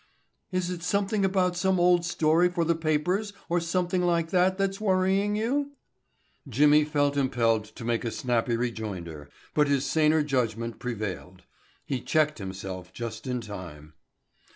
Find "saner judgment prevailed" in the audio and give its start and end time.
9.85-11.43